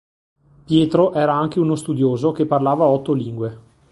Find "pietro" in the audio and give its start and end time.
0.65-1.13